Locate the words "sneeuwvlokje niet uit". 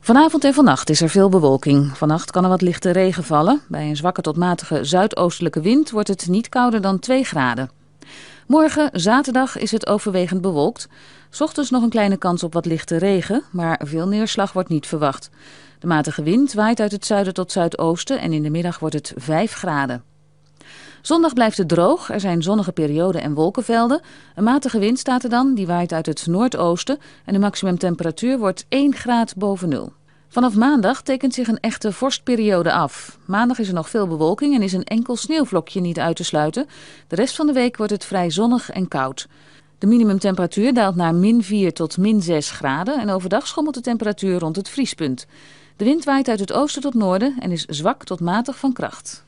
35.16-36.16